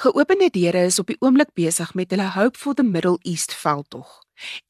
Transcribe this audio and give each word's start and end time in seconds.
Geopende 0.00 0.48
deure 0.48 0.86
is 0.88 0.96
op 0.98 1.10
die 1.12 1.18
oomblik 1.20 1.50
besig 1.52 1.90
met 1.92 2.14
hulle 2.14 2.30
Hope 2.32 2.56
for 2.56 2.72
the 2.74 2.82
Middle 2.82 3.18
East 3.28 3.52
veldtog. 3.52 4.22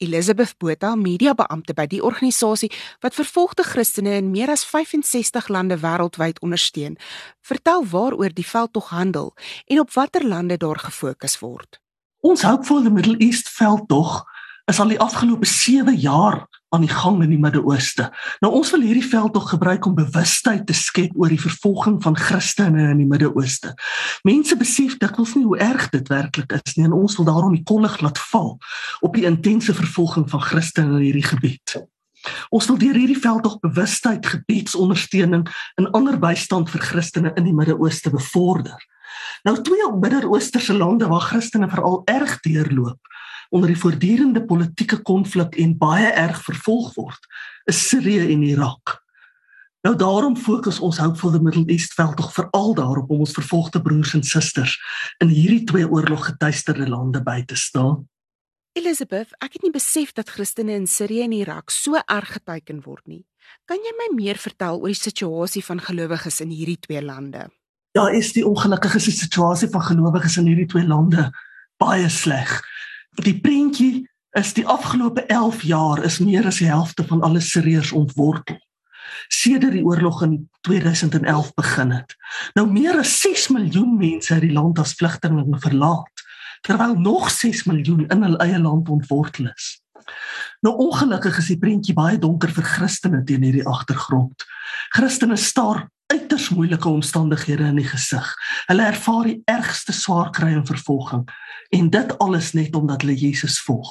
Elizabeth 0.03 0.57
Botha, 0.59 0.89
mediabeampte 0.99 1.71
by 1.71 1.85
die 1.87 2.01
organisasie 2.03 2.67
wat 2.99 3.15
vervolgde 3.15 3.63
Christene 3.63 4.17
in 4.19 4.33
meer 4.33 4.51
as 4.51 4.65
65 4.67 5.47
lande 5.47 5.77
wêreldwyd 5.79 6.41
ondersteun, 6.43 6.97
vertel 7.47 7.87
waaroor 7.93 8.35
die 8.35 8.43
veldtog 8.43 8.91
handel 8.91 9.31
en 9.71 9.79
op 9.79 9.95
watter 9.95 10.27
lande 10.27 10.57
daar 10.59 10.83
gefokus 10.83 11.39
word. 11.39 11.79
Ons 12.19 12.43
Hope 12.43 12.67
for 12.67 12.83
the 12.83 12.91
Middle 12.91 13.15
East 13.23 13.47
veldtog 13.55 14.25
is 14.67 14.83
al 14.83 14.91
die 14.91 14.99
afgelope 14.99 15.47
7 15.47 15.95
jaar 15.95 16.43
aan 16.71 16.85
die 16.85 16.91
gang 16.91 17.19
in 17.23 17.33
die 17.33 17.39
Midde-Ooste. 17.39 18.07
Nou 18.39 18.53
ons 18.55 18.69
wil 18.71 18.85
hierdie 18.85 19.05
veld 19.05 19.33
tog 19.35 19.49
gebruik 19.51 19.85
om 19.85 19.95
bewustheid 19.95 20.63
te 20.67 20.75
skep 20.77 21.11
oor 21.19 21.31
die 21.31 21.41
vervolging 21.41 21.97
van 22.03 22.15
Christene 22.15 22.85
in 22.93 23.01
die 23.03 23.07
Midde-Ooste. 23.09 23.73
Mense 24.23 24.55
besef 24.55 24.95
dikwels 25.01 25.33
nie 25.35 25.43
hoe 25.43 25.59
erg 25.59 25.89
dit 25.91 26.07
werklik 26.07 26.55
is 26.55 26.77
nie 26.77 26.87
en 26.87 26.95
ons 26.95 27.17
wil 27.19 27.27
daarom 27.27 27.57
die 27.57 27.65
kollig 27.67 27.99
laat 27.99 28.21
val 28.31 28.55
op 29.03 29.19
die 29.19 29.27
intense 29.27 29.75
vervolging 29.75 30.29
van 30.31 30.45
Christene 30.47 30.95
in 31.01 31.09
hierdie 31.09 31.27
gebied. 31.27 31.75
Ons 32.55 32.69
wil 32.71 32.79
deur 32.79 32.95
hierdie 32.95 33.19
veld 33.19 33.43
tog 33.43 33.59
bewustheid, 33.59 34.25
gebedsondersteuning 34.25 35.43
en 35.75 35.91
ander 35.97 36.19
bystand 36.21 36.71
vir 36.71 36.87
Christene 36.87 37.35
in 37.35 37.49
die 37.49 37.57
Midde-Ooste 37.57 38.15
bevorder. 38.15 38.79
Nou 39.43 39.57
twee 39.59 39.91
Midde-Oosterse 39.91 40.77
lande 40.77 41.11
waar 41.11 41.27
Christene 41.27 41.67
veral 41.67 42.01
erg 42.07 42.39
deurloop 42.47 43.11
onder 43.51 43.71
die 43.71 43.77
voortdurende 43.77 44.45
politieke 44.47 45.01
konflik 45.03 45.57
en 45.59 45.77
baie 45.77 46.07
erg 46.07 46.39
vervolg 46.45 46.93
word, 46.95 47.31
is 47.69 47.87
Sirië 47.89 48.31
en 48.31 48.43
Irak. 48.47 49.01
Nou 49.81 49.95
daarom 49.97 50.37
fokus 50.37 50.79
ons 50.79 50.99
Hope 51.01 51.17
for 51.17 51.33
the 51.33 51.41
Middle 51.41 51.65
East 51.73 51.93
veld 51.97 52.15
tog 52.17 52.33
veral 52.33 52.75
daarop 52.77 53.09
om 53.09 53.25
ons 53.25 53.33
vervolgde 53.33 53.81
broers 53.81 54.13
en 54.13 54.23
susters 54.23 54.77
in 55.19 55.33
hierdie 55.33 55.63
twee 55.67 55.87
oorloggetuisterde 55.89 56.87
lande 56.89 57.23
by 57.25 57.41
te 57.45 57.57
staan. 57.57 58.05
Elizabeth, 58.77 59.33
ek 59.43 59.57
het 59.57 59.65
nie 59.65 59.73
besef 59.73 60.13
dat 60.15 60.29
Christene 60.31 60.77
in 60.79 60.87
Sirië 60.87 61.25
en 61.25 61.33
Irak 61.35 61.73
so 61.73 61.99
erg 61.99 62.37
geteiken 62.37 62.85
word 62.85 63.03
nie. 63.09 63.25
Kan 63.67 63.81
jy 63.83 63.91
my 63.97 64.11
meer 64.15 64.39
vertel 64.39 64.79
oor 64.79 64.93
die 64.93 64.95
situasie 64.95 65.63
van 65.65 65.81
gelowiges 65.83 66.39
in 66.45 66.53
hierdie 66.53 66.79
twee 66.79 67.01
lande? 67.03 67.49
Ja, 67.97 68.05
is 68.15 68.31
die 68.37 68.45
ongelukkige 68.47 69.01
situasie 69.03 69.67
van 69.73 69.83
gelowiges 69.83 70.37
in 70.39 70.47
hierdie 70.47 70.69
twee 70.71 70.87
lande 70.87 71.31
baie 71.81 72.07
sleg. 72.09 72.53
Die 73.19 73.35
prentjie 73.39 74.07
is 74.39 74.53
die 74.55 74.63
afgelope 74.67 75.25
11 75.27 75.61
jaar 75.67 76.03
is 76.03 76.21
meer 76.23 76.45
as 76.47 76.61
die 76.61 76.69
helfte 76.69 77.03
van 77.03 77.21
alle 77.21 77.41
Siriërs 77.43 77.91
ontwortel. 77.91 78.55
Sedert 79.27 79.75
die 79.75 79.83
oorlog 79.83 80.21
in 80.23 80.49
2011 80.61 81.51
begin 81.53 81.91
het. 81.91 82.15
Nou 82.55 82.69
meer 82.71 83.01
as 83.01 83.17
6 83.19 83.49
miljoen 83.51 83.97
mense 83.99 84.33
het 84.33 84.45
die 84.45 84.53
land 84.55 84.79
as 84.79 84.95
vlugtelinge 84.95 85.59
verlaat, 85.59 86.23
terwyl 86.63 86.95
nog 86.95 87.27
6 87.31 87.65
miljoen 87.67 88.07
in 88.07 88.23
hul 88.23 88.37
eie 88.39 88.59
land 88.59 88.89
ontwortel 88.89 89.51
is. 89.51 89.81
Nou 90.63 90.75
ongelukkig 90.87 91.37
is 91.43 91.51
die 91.51 91.59
prentjie 91.59 91.95
baie 91.97 92.19
donker 92.19 92.51
vir 92.55 92.63
Christene 92.63 93.23
teen 93.27 93.43
hierdie 93.43 93.67
agtergrond. 93.67 94.45
Christene 94.95 95.35
staar 95.35 95.89
uiters 96.31 96.49
moeilike 96.49 96.87
omstandighede 96.87 97.65
in 97.67 97.75
die 97.75 97.87
gesig. 97.87 98.27
Hulle 98.69 98.85
ervaar 98.87 99.27
die 99.27 99.41
ergste 99.51 99.91
swaar 99.91 100.29
kry 100.31 100.53
en 100.55 100.63
vervolging 100.65 101.25
en 101.75 101.89
dit 101.91 102.13
alles 102.23 102.53
net 102.55 102.75
omdat 102.75 103.03
hulle 103.03 103.17
Jesus 103.19 103.57
volg. 103.59 103.89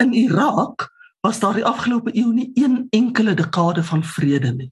In 0.00 0.14
Irak 0.16 0.88
was 1.20 1.42
daar 1.42 1.58
die 1.58 1.66
afgelope 1.68 2.14
eeu 2.16 2.32
nie 2.32 2.48
een 2.56 2.86
enkele 2.96 3.34
dekade 3.36 3.84
van 3.84 4.04
vrede 4.04 4.54
nie. 4.54 4.70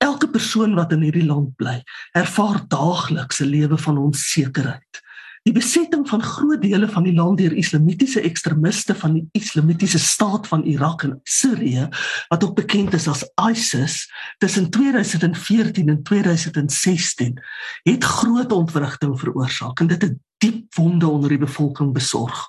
Elke 0.00 0.28
persoon 0.28 0.72
wat 0.74 0.92
in 0.96 1.04
hierdie 1.04 1.26
land 1.26 1.52
bly, 1.60 1.82
ervaar 2.16 2.64
daagliks 2.68 3.40
'n 3.40 3.52
lewe 3.52 3.78
van 3.78 3.98
onsekerheid. 3.98 5.01
Die 5.42 5.54
besetting 5.54 6.04
van 6.06 6.22
groot 6.22 6.60
dele 6.62 6.86
van 6.88 7.02
die 7.02 7.14
land 7.14 7.40
deur 7.42 7.54
islamitiese 7.58 8.20
ekstremiste 8.22 8.94
van 8.94 9.16
die 9.16 9.24
islamitiese 9.34 9.98
staat 9.98 10.46
van 10.46 10.62
Irak 10.70 11.02
en 11.02 11.16
Sirië, 11.26 11.88
wat 12.28 12.44
ook 12.44 12.54
bekend 12.60 12.94
is 12.94 13.08
as 13.10 13.24
ISIS, 13.50 14.04
tussen 14.38 14.70
2014 14.70 15.88
en 15.88 16.02
2016, 16.02 17.40
het 17.82 18.04
groot 18.04 18.52
ontwrigting 18.52 19.18
veroorsaak 19.18 19.80
en 19.80 19.90
dit 19.90 20.02
het 20.02 20.14
diep 20.38 20.74
wonde 20.78 21.08
onder 21.08 21.34
die 21.34 21.42
bevolking 21.42 21.90
besorg. 21.92 22.46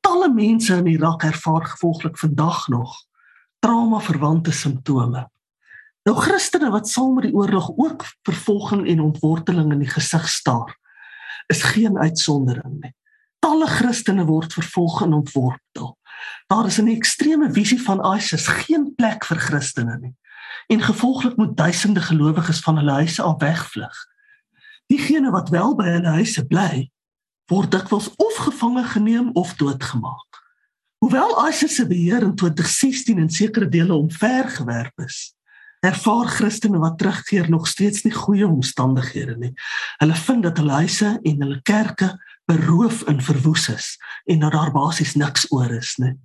Talle 0.00 0.28
mense 0.34 0.76
in 0.76 0.92
Irak 0.92 1.24
ervaar 1.24 1.64
gevolglik 1.64 2.18
vandag 2.18 2.68
nog 2.68 2.98
trauma-verwante 3.58 4.52
simptome. 4.52 5.24
Nou 6.04 6.16
Christene 6.16 6.70
wat 6.70 6.88
saam 6.88 7.14
met 7.14 7.28
die 7.28 7.34
oorlog 7.34 7.72
ook 7.76 8.04
vervolging 8.28 8.86
en 8.88 9.00
ontworteling 9.00 9.72
in 9.72 9.84
die 9.84 9.92
gesig 9.92 10.28
staar 10.28 10.79
is 11.50 11.62
geen 11.62 11.98
uitsondering 11.98 12.78
nie. 12.80 12.94
Talle 13.42 13.66
Christene 13.66 14.24
word 14.28 14.52
vervolg 14.52 15.00
en 15.02 15.16
ontwortel. 15.16 15.96
Daar 16.46 16.66
is 16.66 16.78
'n 16.78 16.88
ekstreme 16.88 17.52
visie 17.52 17.82
van 17.82 18.14
ISIS 18.16 18.46
geen 18.46 18.94
plek 18.94 19.24
vir 19.24 19.38
Christene 19.38 19.98
nie. 19.98 20.14
En 20.66 20.82
gevolglik 20.82 21.36
moet 21.36 21.56
duisende 21.56 22.00
gelowiges 22.00 22.60
van 22.60 22.76
hulle 22.76 22.92
huise 22.92 23.22
af 23.22 23.38
wegvlug. 23.38 23.96
Diegene 24.86 25.30
wat 25.30 25.48
wel 25.48 25.74
by 25.74 25.84
hulle 25.84 26.08
huise 26.08 26.46
bly, 26.46 26.90
word 27.46 27.70
dikwels 27.70 28.10
of 28.16 28.34
gevange 28.34 28.84
geneem 28.84 29.30
of 29.32 29.54
doodgemaak. 29.54 30.30
Hoewel 30.98 31.48
ISIS 31.48 31.74
se 31.74 31.86
beheer 31.86 32.22
in 32.22 32.34
2016 32.34 33.18
in 33.18 33.30
sekere 33.30 33.68
dele 33.68 33.94
omvergewerp 33.94 34.98
is, 34.98 35.34
ervaar 35.80 36.28
Christene 36.28 36.78
wat 36.78 36.98
terugkeer 36.98 37.50
nog 37.50 37.68
steeds 37.68 38.02
nie 38.02 38.12
goeie 38.12 38.46
omstandighede 38.46 39.36
nie. 39.36 39.52
Hulle 39.98 40.14
vind 40.14 40.42
dat 40.42 40.58
hulle 40.60 40.72
huise 40.82 41.18
en 41.22 41.42
hulle 41.42 41.60
kerke 41.62 42.10
beroof 42.44 43.02
en 43.02 43.22
verwoes 43.22 43.68
is 43.68 43.94
en 44.24 44.40
dat 44.44 44.52
daar 44.52 44.72
basies 44.72 45.14
niks 45.14 45.46
oor 45.52 45.70
is 45.70 45.96
nie. 45.96 46.16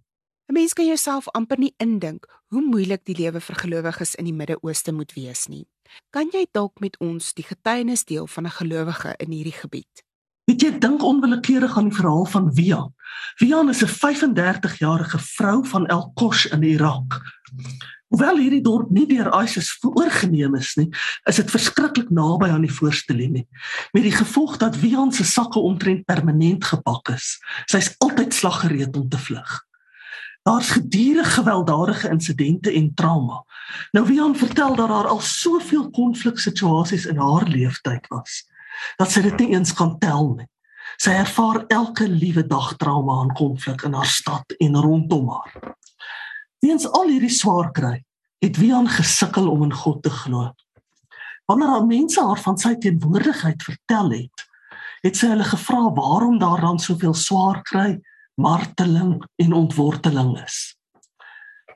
'n 0.45 0.53
Mens 0.53 0.73
kan 0.73 0.85
jouself 0.85 1.27
amper 1.27 1.57
nie 1.59 1.73
indink 1.77 2.25
hoe 2.53 2.61
moeilik 2.61 3.05
die 3.05 3.17
lewe 3.17 3.41
vir 3.41 3.55
gelowiges 3.55 4.16
in 4.16 4.25
die 4.25 4.33
Midde-Ooste 4.33 4.91
moet 4.91 5.13
wees 5.13 5.47
nie. 5.47 5.66
Kan 6.09 6.29
jy 6.33 6.45
dalk 6.51 6.79
met 6.79 6.97
ons 6.99 7.33
die 7.33 7.43
getuienis 7.43 8.05
deel 8.05 8.27
van 8.27 8.45
'n 8.45 8.57
gelowige 8.59 9.16
in 9.17 9.31
hierdie 9.31 9.57
gebied? 9.61 10.04
Weet 10.45 10.61
jy, 10.61 10.75
dink 10.78 11.01
onwillekeurig 11.01 11.73
aan 11.78 11.88
die 11.89 11.97
verhaal 11.97 12.28
van 12.29 12.51
Vian. 12.53 12.91
Vian 13.41 13.69
is 13.69 13.81
'n 13.81 13.89
35-jarige 13.89 15.19
vrou 15.19 15.66
van 15.66 15.88
El 15.88 16.11
Kosh 16.13 16.45
in 16.45 16.63
Irak. 16.63 17.22
Hoewel 18.07 18.38
hierdie 18.38 18.61
dorp 18.61 18.89
nie 18.89 19.07
deur 19.07 19.31
ISIS 19.44 19.78
oorgeneem 19.81 20.55
is 20.55 20.75
nie, 20.75 20.89
is 21.25 21.35
dit 21.35 21.50
verskriklik 21.50 22.09
naby 22.09 22.50
aan 22.53 22.61
die 22.61 22.73
voorste 22.73 23.13
linie. 23.13 23.47
Met 23.91 24.03
die 24.03 24.13
gevolg 24.13 24.57
dat 24.57 24.79
Wian 24.79 25.11
se 25.11 25.25
sakke 25.25 25.59
omtrent 25.59 26.05
permanent 26.05 26.63
gepak 26.63 27.09
is. 27.09 27.39
Sy's 27.66 27.95
altyd 27.97 28.34
slaggereed 28.34 28.95
om 28.95 29.09
te 29.09 29.17
vlug. 29.17 29.66
Daar's 30.45 30.69
gedurende 30.69 31.23
gewelddadige 31.23 32.09
insidente 32.09 32.72
en 32.72 32.94
trauma. 32.94 33.44
Nou 33.91 34.05
Wian 34.05 34.35
vertel 34.35 34.75
dat 34.75 34.88
daar 34.88 35.07
al 35.07 35.19
soveel 35.19 35.89
konfliksituasies 35.89 37.05
in 37.05 37.17
haar 37.17 37.47
lewenstyd 37.47 38.07
was 38.07 38.45
dat 38.99 39.11
sy 39.11 39.21
dit 39.25 39.39
nie 39.43 39.55
eens 39.55 39.73
kan 39.73 39.97
tel 39.99 40.33
nie. 40.35 40.49
Sy 41.01 41.11
ervaar 41.19 41.65
elke 41.73 42.07
liewe 42.07 42.45
dag 42.47 42.75
trauma 42.79 43.21
en 43.23 43.33
konflik 43.35 43.83
in 43.83 43.95
haar 43.97 44.07
stad 44.07 44.55
en 44.59 44.77
rondom 44.79 45.29
haar. 45.29 45.75
Weens 46.63 46.87
al 46.87 47.11
hierdie 47.11 47.33
swaar 47.33 47.71
kry, 47.75 47.97
het 48.43 48.57
Wian 48.61 48.87
gesukkel 48.89 49.49
om 49.51 49.65
in 49.67 49.73
God 49.75 50.03
te 50.05 50.09
glo. 50.13 50.53
Wanneer 51.45 51.75
al 51.75 51.85
mense 51.85 52.21
haar 52.21 52.39
van 52.41 52.57
sy 52.57 52.73
teenwoordigheid 52.81 53.63
vertel 53.63 54.11
het, 54.15 54.45
het 55.05 55.19
sy 55.19 55.29
hulle 55.33 55.45
gevra 55.45 55.91
waarom 55.93 56.39
daar 56.41 56.63
dan 56.63 56.79
soveel 56.81 57.13
swaar 57.13 57.61
kry, 57.67 57.99
marteling 58.41 59.19
en 59.41 59.53
ontworteling 59.53 60.33
is. 60.41 60.73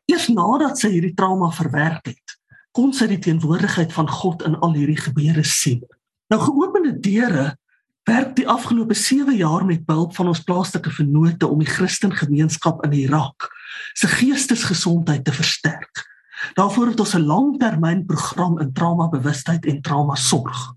Eers 0.09 0.27
nadat 0.33 0.79
sy 0.81 0.89
hierdie 0.95 1.13
trauma 1.13 1.51
verwerk 1.53 2.09
het, 2.09 2.37
kon 2.73 2.93
sy 2.95 3.09
die 3.11 3.21
teenwoordigheid 3.21 3.93
van 3.93 4.09
God 4.09 4.43
in 4.47 4.57
al 4.65 4.73
hierdie 4.73 4.97
gebeure 4.97 5.45
sien. 5.45 5.83
Nou 6.29 6.41
geopende 6.41 6.99
deure 6.99 7.57
werk 8.05 8.35
die 8.37 8.47
afgelope 8.47 8.93
7 8.93 9.35
jaar 9.35 9.65
met 9.65 9.87
hulp 9.89 10.13
van 10.15 10.27
ons 10.29 10.43
plaaslike 10.45 10.91
vennote 10.93 11.47
om 11.47 11.61
die 11.61 11.69
Christen 11.69 12.13
gemeenskap 12.13 12.83
in 12.85 12.93
Irak 12.93 13.49
se 13.97 14.07
geestesgesondheid 14.07 15.23
te 15.25 15.33
versterk. 15.33 16.05
Daarvoor 16.53 16.93
het 16.93 16.99
ons 16.99 17.15
'n 17.15 17.25
langtermynprogram 17.25 18.59
in 18.59 18.73
traumabewustheid 18.73 19.65
en 19.65 19.81
traumasorg. 19.81 20.73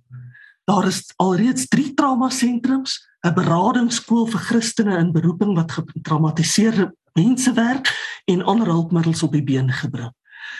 Daar 0.64 0.86
is 0.86 1.12
alreeds 1.16 1.68
3 1.68 1.94
traumasentrums, 1.94 3.08
'n 3.20 3.34
beradingsskool 3.34 4.26
vir 4.26 4.40
Christene 4.40 4.96
in 4.96 5.12
beroeping 5.12 5.54
wat 5.54 5.72
getraumatiseerde 5.72 6.94
mense 7.12 7.52
werk 7.52 7.92
en 8.24 8.44
ander 8.44 8.66
hulpmiddels 8.66 9.22
op 9.22 9.32
die 9.32 9.44
been 9.44 9.72
gebring. 9.72 10.12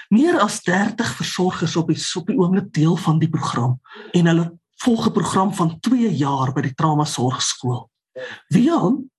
Meer 0.09 0.41
as 0.41 0.63
30 0.63 1.17
versorgers 1.17 1.77
op 1.77 1.89
die 1.89 2.25
die 2.27 2.37
oomblik 2.37 2.73
deel 2.73 2.97
van 2.97 3.19
die 3.19 3.29
program 3.29 3.81
en 4.13 4.27
hulle 4.27 4.61
volg 4.83 5.07
'n 5.07 5.13
program 5.13 5.55
van 5.55 5.81
2 5.81 6.11
jaar 6.17 6.53
by 6.53 6.61
die 6.61 6.75
traumasorgskool. 6.75 7.91
Wian 8.49 9.11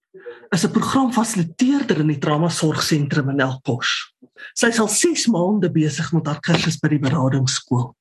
is 0.50 0.66
'n 0.66 0.72
programfasiliteerder 0.72 2.00
in 2.00 2.08
die 2.08 2.18
traumasorgsentrum 2.18 3.30
in 3.30 3.40
Elkosh. 3.40 4.12
Sy 4.54 4.68
is 4.68 4.80
al 4.80 4.88
6 4.88 5.28
maande 5.28 5.72
besig 5.72 6.12
met 6.12 6.28
haar 6.28 6.40
kursus 6.40 6.78
by 6.80 6.88
die 6.88 7.00
beradingsskool. 7.00 7.96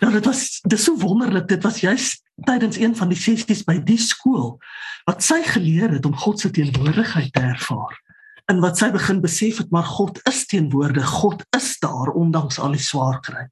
Nou 0.00 0.12
dit 0.12 0.24
was 0.24 0.60
dis 0.66 0.84
so 0.84 0.96
wonderlik, 0.96 1.48
dit 1.48 1.62
was 1.62 1.80
juist 1.80 2.22
tydens 2.44 2.76
een 2.76 2.96
van 2.96 3.08
die 3.08 3.18
sessies 3.18 3.64
by 3.64 3.78
die 3.78 3.98
skool 3.98 4.58
wat 5.04 5.22
sy 5.22 5.42
geleer 5.42 5.90
het 5.90 6.06
om 6.06 6.16
God 6.16 6.40
se 6.40 6.50
teenwoordigheid 6.50 7.32
te 7.32 7.40
ervaar. 7.40 8.00
En 8.46 8.60
wat 8.60 8.78
sy 8.78 8.90
begin 8.90 9.20
besef 9.20 9.58
het, 9.58 9.70
maar 9.70 9.84
God 9.84 10.18
is 10.28 10.46
teenwoordig, 10.46 11.06
God 11.08 11.44
is 11.56 11.78
daar 11.78 12.10
ondanks 12.10 12.58
al 12.58 12.74
die 12.74 12.82
swaar 12.82 13.20
kry. 13.20 13.46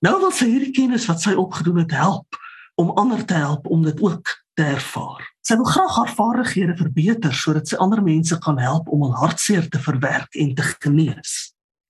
Nou 0.00 0.18
wil 0.20 0.32
sy 0.34 0.46
hierdie 0.50 0.74
kennis 0.74 1.06
wat 1.06 1.22
sy 1.22 1.34
opgedoen 1.34 1.78
het 1.78 1.94
help 1.94 2.38
om 2.76 2.92
ander 3.00 3.24
te 3.24 3.34
help 3.34 3.66
om 3.66 3.82
dit 3.82 4.00
ook 4.00 4.32
te 4.56 4.64
ervaar. 4.64 5.24
Sy 5.46 5.56
wil 5.56 5.68
graag 5.68 5.96
haar 5.96 6.14
vaardighede 6.16 6.76
verbeter 6.76 7.34
sodat 7.34 7.68
sy 7.68 7.76
ander 7.80 8.02
mense 8.04 8.38
kan 8.44 8.58
help 8.60 8.88
om 8.92 9.04
hul 9.04 9.14
hartseer 9.20 9.68
te 9.70 9.80
verwerk 9.82 10.34
en 10.34 10.54
te 10.56 10.64
genees. 10.84 11.36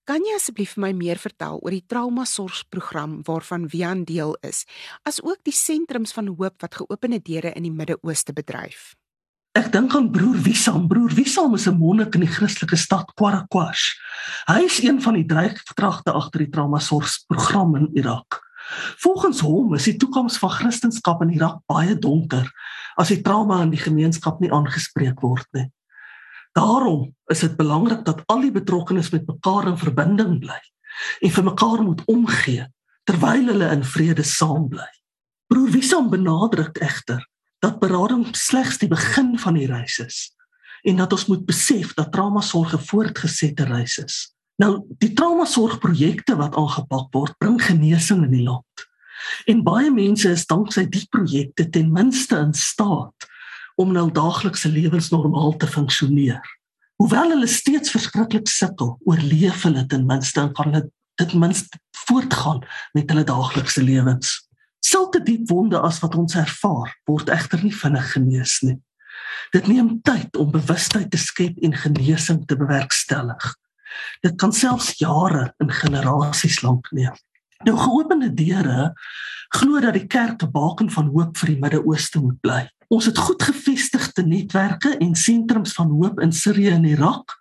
Kan 0.07 0.23
jy 0.23 0.37
asseblief 0.39 0.77
vir 0.77 0.85
my 0.85 0.93
meer 0.95 1.19
vertel 1.19 1.59
oor 1.59 1.75
die 1.75 1.83
trauma 1.83 2.23
sorgsprogram 2.31 3.25
waarvan 3.27 3.67
Wian 3.73 4.05
deel 4.07 4.37
is, 4.47 4.63
asook 5.03 5.41
die 5.43 5.55
sentrums 5.55 6.15
van 6.15 6.31
hoop 6.31 6.63
wat 6.63 6.79
geopende 6.79 7.19
deure 7.19 7.51
in 7.59 7.67
die 7.67 7.75
Midde-Ooste 7.75 8.37
bedryf? 8.37 8.93
Ek 9.57 9.73
dink 9.73 9.95
aan 9.97 10.13
broer 10.13 10.39
Wissam. 10.45 10.87
Broer 10.87 11.15
Wissam 11.17 11.55
is 11.59 11.67
'n 11.67 11.79
monnik 11.81 12.15
in 12.15 12.21
die 12.21 12.31
Christelike 12.31 12.77
stad 12.77 13.11
Kwarakwash. 13.17 13.97
Hy 14.47 14.61
is 14.63 14.79
een 14.85 15.01
van 15.03 15.15
die 15.15 15.25
dryfkragte 15.27 16.13
agter 16.13 16.45
die 16.45 16.53
trauma 16.53 16.79
sorgsprogram 16.79 17.75
in 17.77 17.91
Irak. 17.95 18.46
Volgens 19.03 19.41
hom 19.41 19.75
is 19.75 19.85
die 19.85 19.97
toekoms 19.97 20.39
van 20.39 20.51
Christendom 20.51 21.23
in 21.23 21.37
Irak 21.39 21.61
baie 21.71 21.99
donker 21.99 22.49
as 22.97 23.09
die 23.13 23.23
trauma 23.23 23.63
in 23.63 23.71
die 23.75 23.83
gemeenskap 23.83 24.41
nie 24.41 24.53
aangespreek 24.53 25.21
word 25.21 25.47
nie. 25.53 25.69
Daarom 26.57 27.11
is 27.33 27.43
dit 27.45 27.57
belangrik 27.57 28.05
dat 28.05 28.23
al 28.33 28.41
die 28.47 28.55
betrokkenes 28.55 29.13
met 29.13 29.27
mekaar 29.29 29.69
in 29.69 29.79
verbinding 29.79 30.39
bly 30.41 30.59
en 31.21 31.31
vir 31.31 31.45
mekaar 31.45 31.83
moet 31.85 32.03
omgee 32.09 32.65
terwyl 33.07 33.51
hulle 33.53 33.69
in 33.75 33.85
vrede 33.85 34.25
saam 34.25 34.69
bly. 34.73 34.89
Broer 35.47 35.71
Wissam 35.71 36.09
benadruk 36.11 36.81
egter 36.83 37.21
dat 37.63 37.79
berading 37.79 38.33
slegs 38.37 38.81
die 38.81 38.89
begin 38.89 39.37
van 39.39 39.55
die 39.55 39.69
reis 39.71 39.99
is 40.03 40.23
en 40.87 40.97
dat 41.03 41.13
ons 41.13 41.27
moet 41.27 41.45
besef 41.47 41.93
dat 41.99 42.13
trauma 42.15 42.41
sorg 42.41 42.73
'n 42.75 42.87
voortgesette 42.89 43.65
reis 43.65 43.99
is. 43.99 44.36
Nou, 44.57 44.87
die 45.03 45.13
trauma 45.13 45.45
sorgprojekte 45.45 46.37
wat 46.39 46.57
aangepak 46.57 47.11
word, 47.13 47.35
bring 47.43 47.59
genesing 47.61 48.23
in 48.25 48.33
die 48.33 48.45
land. 48.45 48.87
En 49.51 49.63
baie 49.67 49.91
mense 49.93 50.31
is 50.33 50.47
danksy 50.49 50.87
die 50.89 51.05
projekte 51.13 51.67
ten 51.73 51.91
minste 51.93 52.39
in 52.41 52.55
staat 52.57 53.29
om 53.77 53.93
nou 53.93 54.07
daaglikse 54.13 54.71
lewens 54.73 55.11
normaal 55.13 55.57
te 55.61 55.69
funksioneer. 55.69 56.41
Hoewel 56.97 57.35
hulle 57.35 57.49
steeds 57.51 57.93
verskriklik 57.93 58.49
sukkel, 58.49 58.95
oorleef 59.05 59.67
hulle 59.69 59.85
ten 59.91 60.07
minste 60.09 60.41
en 60.41 60.55
kan 60.57 60.73
hulle 60.73 60.87
dit 61.21 61.35
minst 61.37 61.77
voortgaan 62.07 62.63
met 62.97 63.13
hulle 63.13 63.25
daaglikse 63.29 63.85
lewens. 63.85 64.39
Sulke 64.85 65.21
diep 65.25 65.49
wonde 65.51 65.81
as 65.85 66.01
wat 66.01 66.17
ons 66.17 66.37
ervaar, 66.39 66.93
word 67.09 67.29
egter 67.33 67.61
nie 67.65 67.75
vinnig 67.75 68.09
genees 68.15 68.61
nie. 68.65 68.79
Dit 69.53 69.69
neem 69.69 69.97
tyd 70.05 70.37
om 70.41 70.53
bewustheid 70.53 71.11
te 71.13 71.21
skep 71.21 71.61
en 71.65 71.77
genesing 71.77 72.45
te 72.49 72.57
bewerkstellig. 72.57 73.53
Dit 74.21 74.37
kan 74.37 74.53
selfs 74.53 74.99
jare 74.99 75.55
en 75.59 75.73
generasies 75.73 76.63
lank 76.63 76.91
neem. 76.91 77.15
Nou 77.65 77.77
geopende 77.79 78.35
deure 78.35 78.93
glo 79.57 79.81
dat 79.81 79.95
die 79.95 80.07
kerk 80.07 80.43
'n 80.43 80.51
baken 80.51 80.91
van 80.91 81.07
hoop 81.07 81.37
vir 81.37 81.49
die 81.49 81.61
Midde-Ooste 81.61 82.21
moet 82.21 82.41
bly. 82.41 82.69
Ons 82.89 83.05
het 83.05 83.19
goed 83.19 83.43
gevestigde 83.43 84.27
netwerke 84.27 84.97
en 84.99 85.15
sentrums 85.15 85.73
van 85.73 85.91
hoop 85.91 86.21
in 86.21 86.33
Sirië 86.33 86.71
en 86.71 86.85
Irak 86.85 87.37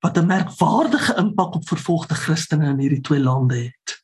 wat 0.00 0.18
'n 0.18 0.26
merkwaardige 0.26 1.14
impak 1.16 1.54
op 1.54 1.68
vervolgde 1.68 2.14
Christene 2.14 2.66
in 2.66 2.78
hierdie 2.78 3.00
twee 3.00 3.20
lande 3.20 3.56
het. 3.56 4.02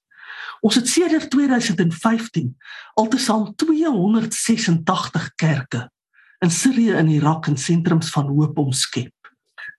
Ons 0.61 0.75
het 0.75 0.89
sedert 0.89 1.31
2015 1.31 2.57
altesaam 2.95 3.55
286 3.57 5.35
kerke 5.35 5.91
in 6.39 6.51
Sirië 6.51 6.93
en 6.93 7.09
Irak 7.09 7.47
in 7.47 7.57
sentrums 7.57 8.11
van 8.11 8.27
hoop 8.27 8.59
omskep. 8.59 9.18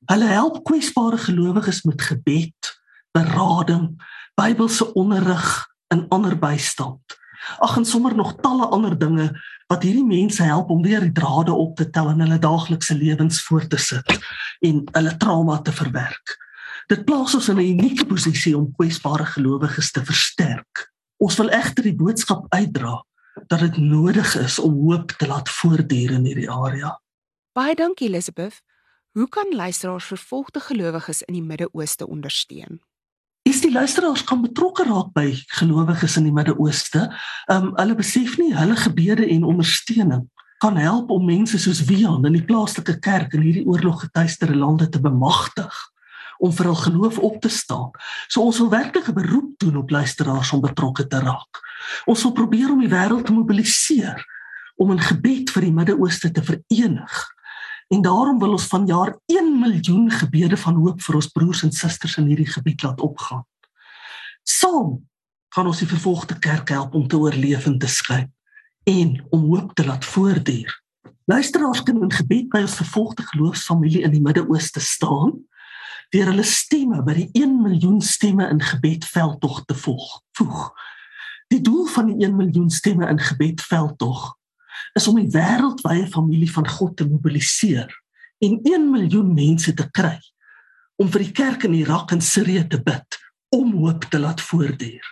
Hulle 0.10 0.26
help 0.26 0.64
kwesbare 0.66 1.18
gelowiges 1.22 1.84
met 1.86 2.02
gebed, 2.02 2.70
berading, 3.14 3.92
Bybelse 4.40 4.94
onderrig 4.94 5.68
en 5.88 6.08
ander 6.10 6.34
bystand. 6.40 7.18
Ag 7.60 7.76
en 7.78 7.86
sommer 7.86 8.16
nog 8.16 8.36
talle 8.42 8.66
ander 8.74 8.96
dinge 8.98 9.28
wat 9.68 9.84
hierdie 9.84 10.06
mense 10.06 10.44
help 10.44 10.70
om 10.74 10.82
weer 10.82 11.04
die 11.06 11.14
drade 11.14 11.54
op 11.54 11.76
te 11.78 11.90
tel 11.90 12.10
in 12.10 12.24
hulle 12.24 12.40
daaglikse 12.42 12.96
lewens 12.98 13.42
voort 13.46 13.70
te 13.70 13.78
sit 13.78 14.16
en 14.66 14.82
hulle 14.96 15.18
trauma 15.18 15.60
te 15.62 15.72
verwerk. 15.72 16.38
Dit 16.90 17.06
plaas 17.06 17.36
ons 17.38 17.50
in 17.54 17.60
'n 17.62 17.70
unieke 17.78 18.06
posisie 18.06 18.58
om 18.58 18.74
kwesbare 18.74 19.26
gelowiges 19.26 19.92
te 19.92 20.06
versterk. 20.06 20.90
Ons 21.18 21.38
wil 21.38 21.50
egter 21.50 21.84
die 21.84 21.96
boodskap 21.96 22.46
uitdra 22.50 23.04
dat 23.48 23.60
dit 23.60 23.78
nodig 23.78 24.36
is 24.36 24.60
om 24.60 24.74
hoop 24.74 25.12
te 25.12 25.28
laat 25.28 25.50
voortduur 25.50 26.12
in 26.12 26.26
hierdie 26.26 26.50
area. 26.50 27.02
Baie 27.54 27.76
dankie 27.76 28.08
Elizabeth. 28.08 28.62
Hoe 29.20 29.30
kan 29.30 29.52
luisteraars 29.52 30.06
vervolgde 30.06 30.60
gelowiges 30.60 31.22
in 31.22 31.34
die 31.34 31.44
Midde-Ooste 31.44 32.08
ondersteun? 32.08 32.80
is 33.42 33.62
die 33.62 33.72
luisteraars 33.72 34.24
kan 34.24 34.42
betrokke 34.42 34.84
raak 34.88 35.10
by 35.12 35.34
gelowiges 35.58 36.16
in 36.16 36.30
die 36.30 36.32
Midde-Ooste. 36.32 37.02
Um 37.52 37.72
hulle 37.76 37.96
besef 38.00 38.38
nie 38.40 38.54
hulle 38.56 38.78
gebede 38.80 39.26
en 39.28 39.44
ondersteuning 39.44 40.22
kan 40.64 40.78
help 40.80 41.12
om 41.12 41.26
mense 41.28 41.60
soos 41.60 41.82
Wian 41.90 42.24
in 42.30 42.38
die 42.38 42.46
plaaslike 42.46 42.96
kerk 43.04 43.36
in 43.36 43.44
hierdie 43.44 43.66
oorloggetuisterde 43.68 44.56
lande 44.56 44.88
te 44.90 45.02
bemagtig 45.04 45.82
om 46.40 46.54
vir 46.56 46.70
hul 46.70 46.80
geloof 46.86 47.18
op 47.20 47.42
te 47.44 47.52
staan. 47.52 47.90
So 48.32 48.46
ons 48.48 48.62
wil 48.64 48.72
werklik 48.72 49.10
'n 49.10 49.20
beroep 49.20 49.52
doen 49.58 49.82
op 49.84 49.90
luisteraars 49.90 50.54
om 50.56 50.62
betrokke 50.62 51.08
te 51.08 51.20
raak. 51.20 51.60
Ons 52.06 52.24
wil 52.24 52.32
probeer 52.32 52.72
om 52.72 52.80
die 52.80 52.94
wêreld 52.96 53.26
te 53.26 53.36
mobiliseer 53.36 54.24
om 54.78 54.92
'n 54.92 55.04
gebed 55.12 55.50
vir 55.50 55.62
die 55.62 55.76
Midde-Ooste 55.76 56.32
te 56.32 56.44
verenig 56.44 57.28
En 57.90 58.02
daarom 58.02 58.40
wil 58.40 58.52
ons 58.52 58.68
vanjaar 58.70 59.16
1 59.26 59.60
miljoen 59.60 60.12
gebede 60.12 60.58
van 60.58 60.76
hoop 60.76 61.02
vir 61.02 61.16
ons 61.18 61.28
broers 61.34 61.64
en 61.66 61.72
susters 61.74 62.20
in 62.22 62.28
hierdie 62.30 62.50
gebied 62.50 62.84
laat 62.86 63.02
opgaan. 63.02 63.42
Saam 64.46 65.00
kan 65.50 65.66
ons 65.66 65.82
die 65.82 65.90
vervolgde 65.90 66.38
kerk 66.40 66.70
help 66.70 66.94
om 66.94 67.08
te 67.08 67.18
oorleef 67.18 67.66
en 67.66 67.80
te 67.82 67.90
skyn 67.90 68.30
en 68.90 69.16
om 69.34 69.50
hoop 69.50 69.74
te 69.74 69.86
laat 69.86 70.06
voortduur. 70.06 70.70
Luisteraars 71.26 71.82
kan 71.84 72.02
in 72.02 72.14
gebed 72.14 72.50
by 72.54 72.62
ons 72.66 72.78
vervolgde 72.78 73.26
geloofsfamilie 73.32 74.06
in 74.06 74.14
die 74.14 74.22
Midde-Ooste 74.22 74.82
staan 74.82 75.34
deur 76.14 76.30
hulle 76.32 76.46
stemme 76.46 77.04
by 77.06 77.14
die 77.14 77.30
1 77.42 77.58
miljoen 77.62 78.00
stemme 78.02 78.48
in 78.50 78.62
gebed 78.62 79.06
veldtog 79.06 79.64
te 79.66 79.76
volg. 79.78 80.22
Voeg. 80.38 80.70
Die 81.54 81.62
doel 81.62 81.86
van 81.90 82.10
die 82.10 82.26
1 82.26 82.38
miljoen 82.38 82.70
stemme 82.74 83.10
in 83.10 83.22
gebed 83.22 83.62
veldtog 83.62 84.39
is 84.98 85.08
om 85.08 85.16
die 85.20 85.32
wêreldwye 85.34 86.08
familie 86.12 86.52
van 86.52 86.68
God 86.68 86.98
te 86.98 87.08
mobiliseer 87.08 87.92
en 88.40 88.60
1 88.64 88.92
miljoen 88.92 89.34
mense 89.36 89.74
te 89.76 89.90
kry 89.92 90.20
om 91.00 91.12
vir 91.12 91.20
die 91.26 91.34
kerk 91.36 91.64
in 91.68 91.74
Irak 91.80 92.12
en 92.16 92.22
Sirië 92.24 92.68
te 92.72 92.80
bid 92.84 93.18
om 93.56 93.72
hoop 93.82 94.04
te 94.12 94.20
laat 94.20 94.42
voortduur. 94.42 95.06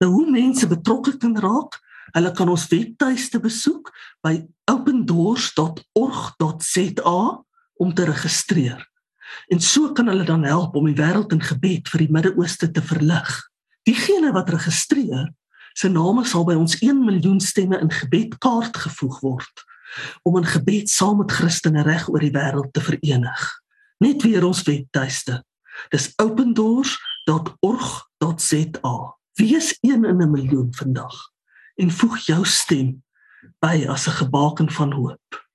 Nou 0.00 0.10
hoe 0.12 0.30
mense 0.30 0.66
betrokke 0.68 1.16
kan 1.20 1.38
raak, 1.40 1.78
hulle 2.14 2.32
kan 2.36 2.48
ons 2.52 2.68
webtuiste 2.70 3.40
besoek 3.42 3.90
by 4.24 4.34
opendoors.org.za 4.70 7.20
om 7.80 7.94
te 7.94 8.04
registreer. 8.08 8.90
En 9.52 9.60
so 9.62 9.92
kan 9.96 10.06
hulle 10.10 10.24
dan 10.26 10.44
help 10.44 10.74
om 10.76 10.86
die 10.88 10.98
wêreld 10.98 11.32
in 11.34 11.42
gebed 11.44 11.88
vir 11.92 12.00
die 12.04 12.12
Midde-Ooste 12.12 12.70
te 12.74 12.82
verlig. 12.84 13.30
Diegene 13.88 14.30
wat 14.36 14.50
registreer, 14.52 15.26
se 15.72 15.88
name 15.88 16.24
sal 16.24 16.44
by 16.44 16.54
ons 16.54 16.80
1 16.80 17.04
miljoen 17.04 17.40
stemme 17.40 17.80
in 17.80 17.90
gebed 17.90 18.38
kaart 18.38 18.76
gevoeg 18.76 19.20
word 19.20 19.64
om 20.22 20.36
in 20.38 20.46
gebed 20.46 20.90
saam 20.90 21.16
met 21.18 21.32
Christene 21.32 21.82
reg 21.82 22.08
oor 22.08 22.20
die 22.22 22.34
wêreld 22.34 22.72
te 22.72 22.80
verenig. 22.80 23.60
Net 23.98 24.22
weer 24.22 24.44
ons 24.46 24.62
webtuiste. 24.62 25.44
Dis 25.90 26.12
opendoors.org.za. 26.22 29.16
Wees 29.40 29.78
een 29.80 30.04
in 30.04 30.22
'n 30.22 30.30
miljoen 30.30 30.74
vandag 30.74 31.30
en 31.76 31.90
voeg 31.90 32.18
jou 32.18 32.44
stem 32.44 33.02
by 33.58 33.86
as 33.88 34.06
'n 34.06 34.10
gebaken 34.10 34.70
van 34.70 34.92
hoop. 34.92 35.49